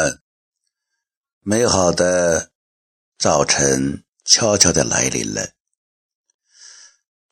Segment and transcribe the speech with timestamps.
[0.00, 0.22] 们，
[1.40, 2.52] 美好的
[3.18, 5.52] 早晨悄悄的来临了。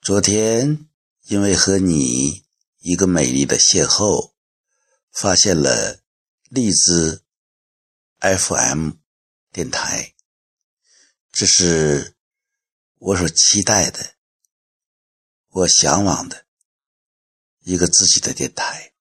[0.02, 0.88] 昨天
[1.22, 2.44] 因为和你
[2.78, 4.32] 一个美丽的邂逅，
[5.10, 6.00] 发现了
[6.50, 7.22] 荔枝
[8.20, 8.92] FM
[9.50, 10.14] 电台，
[11.32, 12.14] 这是
[12.96, 14.14] 我所期待的，
[15.48, 16.44] 我向往的
[17.60, 18.92] 一个自己的电台。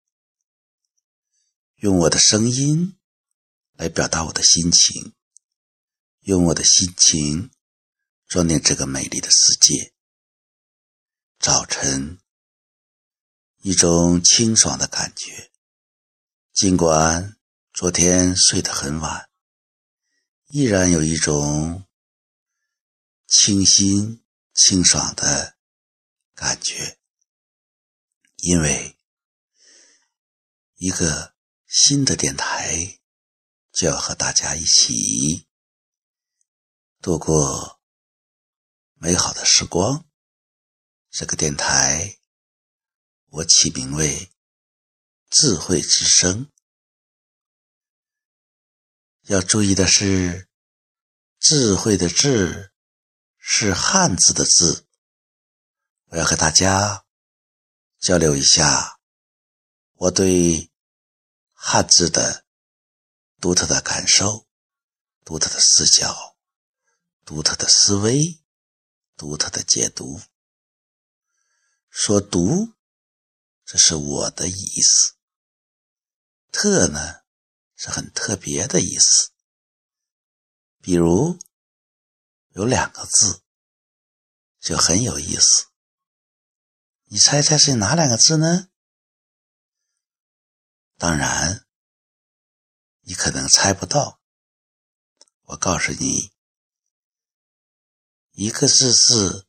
[1.75, 2.96] 用我的声音
[3.77, 5.13] 来表达我的心情，
[6.21, 7.51] 用我的心情
[8.27, 9.93] 装点这个美丽的世界。
[11.39, 12.19] 早晨，
[13.57, 15.51] 一种清爽的感觉。
[16.53, 17.37] 尽管
[17.71, 19.29] 昨天睡得很晚，
[20.47, 21.87] 依然有一种
[23.27, 24.23] 清新
[24.53, 25.55] 清爽的
[26.33, 26.97] 感觉，
[28.37, 28.97] 因为
[30.75, 31.37] 一个。
[31.69, 32.97] 新的电台
[33.77, 35.47] 就要和大家一起
[36.99, 37.79] 度过
[38.95, 40.09] 美好的时光。
[41.11, 42.17] 这个电台
[43.27, 44.33] 我起名为
[45.29, 46.51] “智慧之声”。
[49.29, 50.49] 要注意的是
[51.37, 52.73] ，“智慧”的“智”
[53.37, 54.87] 是汉字的“字”。
[56.09, 57.05] 我要和大家
[57.99, 58.97] 交流一下
[59.93, 60.71] 我对。
[61.59, 62.45] 汉字的
[63.39, 64.47] 独特的感受、
[65.23, 66.35] 独特的视角、
[67.23, 68.43] 独特的思维、
[69.15, 70.21] 独特的解读。
[71.89, 72.73] 说“独”，
[73.63, 75.13] 这是我的意思
[76.51, 77.21] ；“特”呢，
[77.75, 79.31] 是很特别的意思。
[80.81, 81.37] 比如
[82.49, 83.43] 有两个字，
[84.59, 85.67] 就很有意思。
[87.05, 88.69] 你猜猜是哪两个字呢？
[90.97, 91.66] 当然，
[93.07, 94.19] 你可能猜不到。
[95.43, 96.33] 我告诉你，
[98.33, 99.47] 一个字是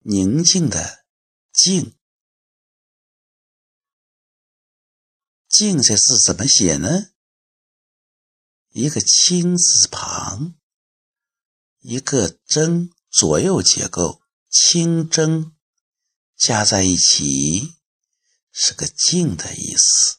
[0.00, 1.06] 宁静的
[1.54, 1.96] “静
[5.48, 7.12] ”，“静”这字怎么写呢？
[8.70, 10.56] 一个“清”字旁，
[11.78, 15.56] 一个“真”，左右结构，“清真”
[16.36, 17.76] 加在一起。
[18.50, 20.18] 是个静的意思，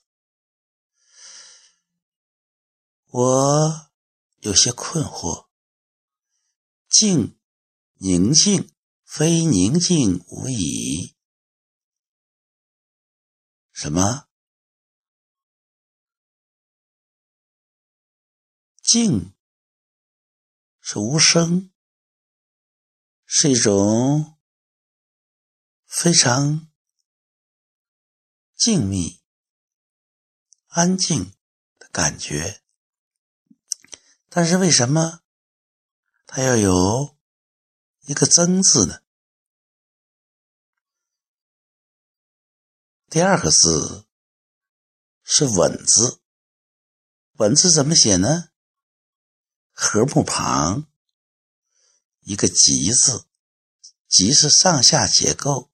[3.17, 3.91] 我
[4.41, 5.47] 有些困惑。
[6.89, 7.39] 静，
[7.93, 11.15] 宁静，非宁静无已。
[13.71, 14.27] 什么？
[18.81, 19.33] 静
[20.81, 21.71] 是无声，
[23.25, 24.37] 是一种
[25.85, 26.69] 非常。
[28.57, 29.21] 静谧、
[30.67, 31.33] 安静
[31.79, 32.64] 的感觉，
[34.35, 35.21] 但是为什么
[36.25, 37.15] 它要有
[38.01, 39.01] 一个“真”字呢？
[43.09, 44.05] 第二个字
[45.23, 46.19] 是“稳”字
[47.39, 48.49] ，“稳”字怎么写呢？
[49.71, 50.91] 禾木旁
[52.19, 53.27] 一个“吉”字
[54.09, 55.71] ，“吉”是上下结构。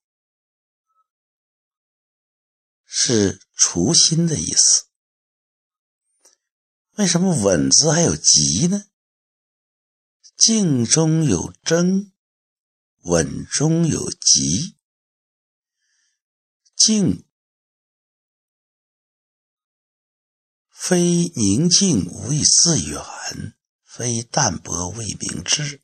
[2.86, 4.91] 是除心的意思。
[6.97, 8.85] 为什么稳字还有急呢？
[10.35, 12.12] 静中有争，
[13.03, 14.75] 稳中有急。
[16.75, 17.25] 静
[20.69, 25.81] 非宁静无以自远，非淡泊无以明志。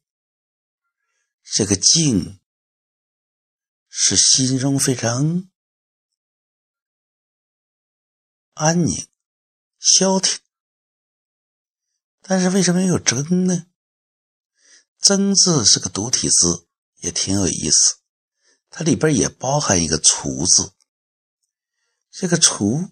[1.44, 2.40] 这个静
[3.88, 5.50] 是心中非常。
[8.54, 9.08] 安宁、
[9.80, 10.40] 消停，
[12.28, 13.68] 但是为什么有“真”呢
[15.00, 16.68] ？“真”字是个独体字，
[16.98, 18.00] 也挺有意思。
[18.70, 20.74] 它里边也包含一个“除”字。
[22.12, 22.92] 这个“除”，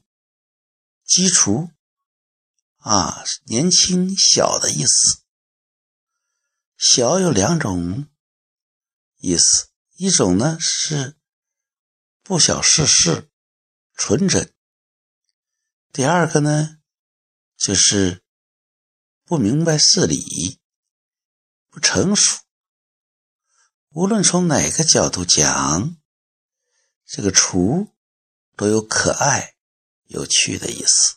[1.04, 1.70] 基础
[2.78, 5.24] 啊，年轻、小的意思。
[6.78, 8.08] 小有两种
[9.18, 11.18] 意思，一种呢是
[12.24, 13.30] 不小世事、
[13.94, 14.54] 纯真。
[15.92, 16.78] 第二个呢，
[17.58, 18.24] 就是
[19.28, 20.60] 不明白事理，
[21.72, 22.44] 不成熟。
[23.90, 25.98] 无论从哪个角度讲，
[27.08, 27.92] 这个“厨”
[28.56, 29.56] 都有可爱、
[30.04, 31.16] 有趣的意思，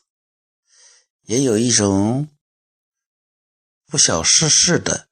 [1.25, 2.31] 也有一种
[3.85, 5.11] 不小世事的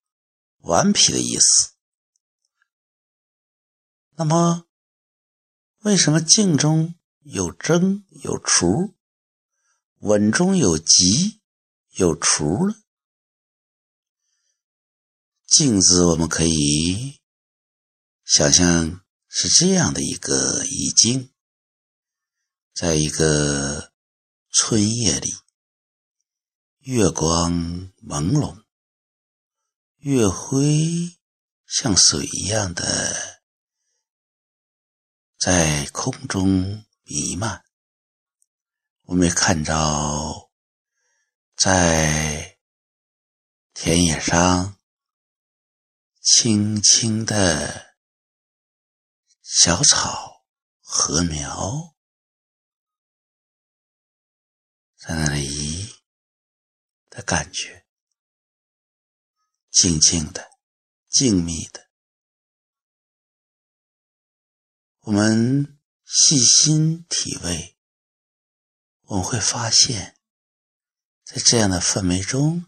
[0.60, 1.72] 顽皮的意思。
[4.12, 4.66] 那么，
[5.80, 8.96] 为什么静中有争有除？
[9.98, 11.42] 稳中有急，
[11.90, 12.74] 有雏了。
[15.46, 17.20] 镜子，我们可以
[18.24, 21.32] 想象是这样的一个意境，
[22.74, 23.92] 在一个
[24.50, 25.32] 春夜里，
[26.80, 27.52] 月光
[28.02, 28.64] 朦胧，
[29.98, 31.16] 月辉
[31.64, 33.40] 像水一样的
[35.38, 37.64] 在空中弥漫。
[39.02, 40.50] 我们看着
[41.54, 42.58] 在
[43.72, 44.75] 田野上。
[46.28, 47.96] 青青的
[49.42, 50.44] 小草
[50.82, 51.94] 禾苗，
[54.96, 56.02] 在那里
[57.08, 57.86] 的感觉，
[59.70, 60.50] 静静的、
[61.08, 61.92] 静谧的。
[65.02, 67.78] 我们细心体味，
[69.02, 70.18] 我们会发现，
[71.22, 72.66] 在这样的氛围中，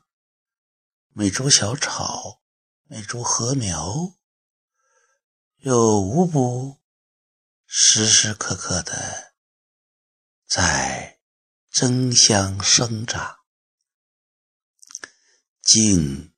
[1.08, 2.40] 每株小草。
[2.90, 4.16] 每株禾苗，
[5.58, 6.80] 又无不
[7.66, 9.34] 时时刻刻的
[10.46, 11.20] 在
[11.70, 13.40] 争相生长。
[15.60, 16.32] 静，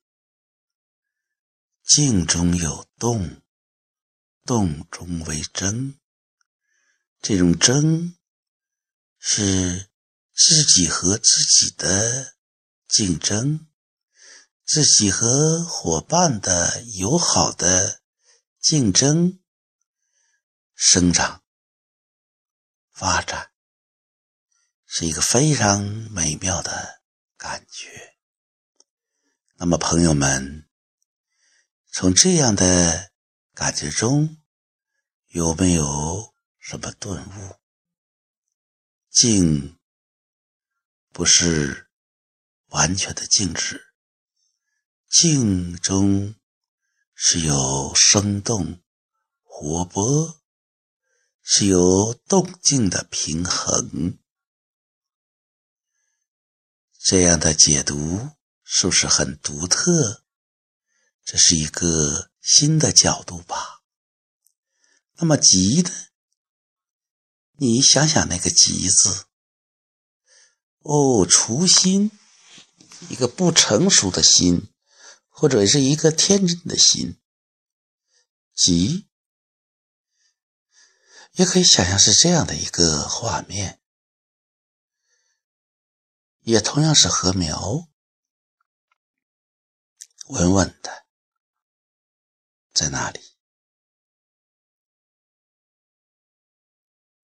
[1.85, 3.41] 静中有动，
[4.43, 5.97] 动中为争。
[7.21, 8.17] 这种争，
[9.17, 9.89] 是
[10.33, 12.35] 自己和自己的
[12.89, 13.70] 竞争。
[14.73, 18.01] 自己和伙伴的友好的
[18.57, 19.41] 竞争、
[20.75, 21.43] 生长、
[22.93, 23.51] 发展，
[24.85, 27.01] 是一个非常美妙的
[27.35, 28.15] 感觉。
[29.55, 30.69] 那么，朋友们，
[31.91, 33.11] 从这样的
[33.53, 34.41] 感觉中，
[35.27, 37.59] 有没有什么顿悟？
[39.09, 39.77] 静
[41.11, 41.89] 不是
[42.67, 43.90] 完全的静止。
[45.11, 46.35] 静中
[47.13, 48.81] 是有生动、
[49.43, 50.41] 活泼，
[51.43, 54.17] 是有动静的平衡。
[56.97, 58.29] 这样的解读
[58.63, 60.23] 是不是很独特？
[61.25, 63.81] 这是一个新的角度吧。
[65.15, 65.91] 那么“急”呢？
[67.57, 69.25] 你想想那个“急”字，
[70.79, 72.11] 哦，初心，
[73.09, 74.69] 一个不成熟的心。
[75.41, 77.19] 或者是一个天真的心，
[78.53, 79.09] 急，
[81.31, 83.81] 也可以想象是这样的一个画面，
[86.41, 87.89] 也同样是禾苗，
[90.27, 91.07] 稳稳的
[92.71, 93.19] 在那里，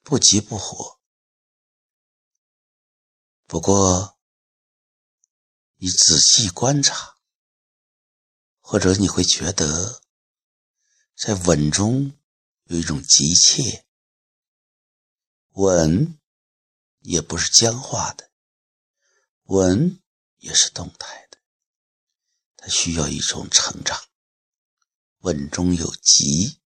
[0.02, 1.00] 不急不火。
[3.46, 4.18] 不过，
[5.75, 7.17] 你仔细观察。
[8.69, 10.02] 或者你会觉得，
[11.16, 12.19] 在稳中
[12.66, 13.86] 有一种急切，
[15.52, 16.19] 稳
[17.00, 18.30] 也不是僵化的，
[19.44, 20.02] 稳
[20.36, 21.38] 也是动态的，
[22.58, 23.98] 它需要一种成长。
[25.20, 26.60] 稳中有急，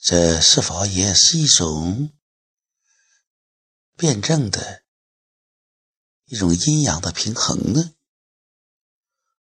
[0.00, 2.12] 这是否也是一种
[3.96, 4.84] 辩证的
[6.26, 7.95] 一种阴阳的平衡呢？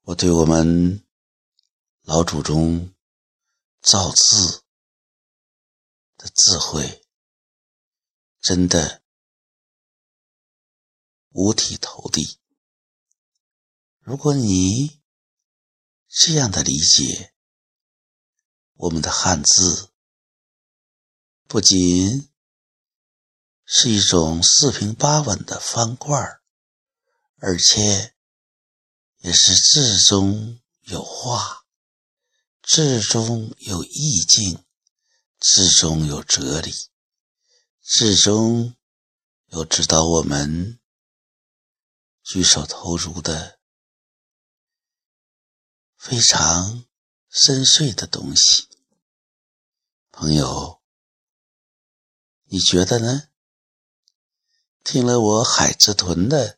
[0.06, 1.06] 我对我们
[2.02, 2.92] 老祖宗
[3.82, 4.64] 造字
[6.18, 7.06] 的智慧，
[8.40, 9.04] 真的
[11.30, 12.40] 五体投地。
[14.00, 15.00] 如果你
[16.08, 17.36] 这样的理解，
[18.74, 19.92] 我们的汉字
[21.48, 22.28] 不仅
[23.64, 26.42] 是一种四平八稳的方块
[27.38, 28.16] 而且。
[29.22, 31.64] 也是字中有画，
[32.64, 34.66] 字中有意境，
[35.40, 36.74] 字中有哲理，
[37.82, 38.76] 字中
[39.50, 40.80] 有指导我们
[42.24, 43.60] 举手投足的
[45.98, 46.86] 非常
[47.30, 48.68] 深邃的东西。
[50.10, 50.82] 朋友，
[52.46, 53.30] 你觉得呢？
[54.84, 56.58] 听了我海之豚的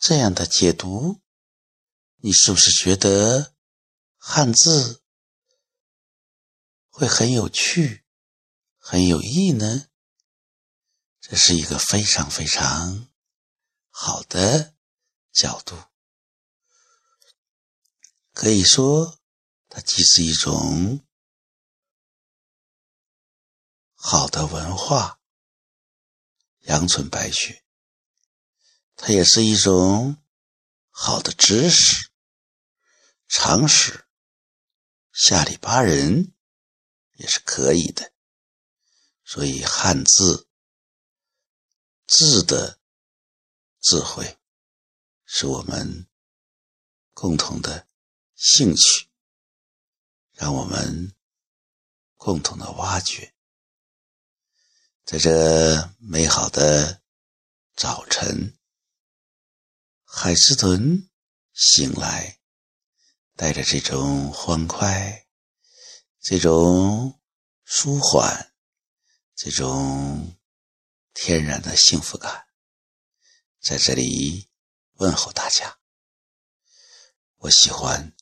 [0.00, 1.20] 这样的解读。
[2.26, 3.54] 你是不是觉得
[4.16, 5.02] 汉字
[6.88, 8.06] 会很有趣、
[8.78, 9.90] 很有意呢？
[11.20, 13.10] 这是一个非常非常
[13.90, 14.74] 好的
[15.32, 15.76] 角度，
[18.32, 19.20] 可以说
[19.68, 21.04] 它既是一种
[23.92, 25.20] 好的文化，
[26.60, 27.62] 阳春白雪，
[28.96, 30.16] 它也是一种
[30.88, 32.10] 好的知识、
[33.36, 34.06] 常识，
[35.12, 36.34] 下里巴人
[37.14, 38.12] 也是可以的。
[39.24, 40.48] 所以汉字
[42.06, 42.78] 字的
[43.80, 44.38] 智慧
[45.26, 46.06] 是我们
[47.12, 47.88] 共同的
[48.36, 49.08] 兴趣，
[50.30, 51.12] 让我们
[52.14, 53.34] 共同的挖掘。
[55.04, 57.02] 在这美好的
[57.74, 58.56] 早晨，
[60.04, 61.10] 海斯屯
[61.52, 62.40] 醒来，
[63.36, 65.26] 带着这种欢快，
[66.20, 67.20] 这种
[67.64, 68.54] 舒缓，
[69.34, 70.36] 这种
[71.12, 72.46] 天然的幸福感，
[73.60, 74.48] 在这里
[74.94, 75.78] 问候大家。
[77.38, 78.14] 我喜欢，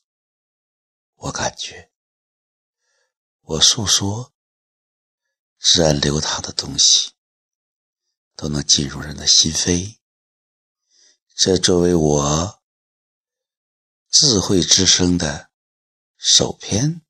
[1.15, 1.91] 我感觉，
[3.41, 4.31] 我诉说。
[5.65, 7.13] 自然流淌的东西，
[8.35, 9.99] 都能进入人的心扉。
[11.37, 12.62] 这作为我
[14.13, 15.49] 智慧之声的
[16.17, 17.01] 首篇，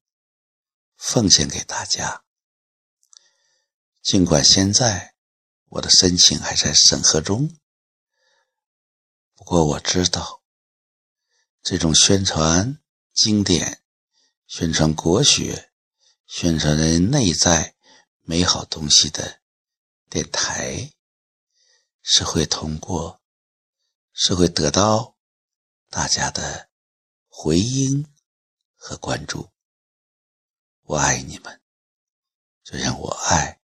[0.95, 2.23] 奉献给大家。
[4.01, 5.13] 尽管现在
[5.65, 7.59] 我的申请还在审核中，
[9.33, 10.43] 不过我知道，
[11.61, 12.81] 这种宣传
[13.11, 13.83] 经典、
[14.47, 15.73] 宣传国学、
[16.25, 17.75] 宣传人内在。
[18.25, 19.41] 美好东西的
[20.09, 20.93] 电台
[22.01, 23.21] 是会通过，
[24.13, 25.17] 是会得到
[25.89, 26.69] 大家的
[27.35, 28.05] 回音
[28.75, 29.49] 和关注。
[30.83, 31.61] 我爱你们，
[32.63, 33.59] 就像我爱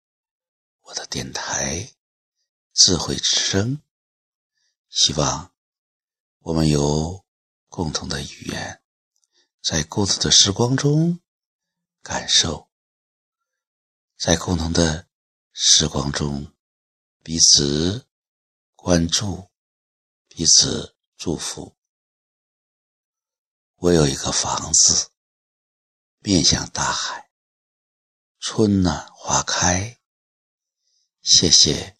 [0.80, 1.94] 我的电台
[2.72, 3.82] 智慧之声。
[4.88, 5.54] 希望
[6.38, 7.24] 我们有
[7.68, 8.82] 共同的语言，
[9.62, 11.20] 在孤独的时光中
[12.02, 12.70] 感受。
[14.16, 15.06] 在共同的
[15.52, 16.52] 时光中，
[17.22, 18.08] 彼此
[18.74, 19.50] 关注，
[20.26, 21.77] 彼此祝福。
[23.80, 25.10] 我有一个房子，
[26.18, 27.30] 面向大海，
[28.40, 30.00] 春暖花开。
[31.22, 31.96] 谢谢